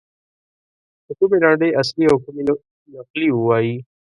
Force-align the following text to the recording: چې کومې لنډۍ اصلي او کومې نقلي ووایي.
چې 1.05 1.11
کومې 1.17 1.37
لنډۍ 1.43 1.69
اصلي 1.81 2.05
او 2.09 2.17
کومې 2.23 2.41
نقلي 2.95 3.29
ووایي. 3.33 3.75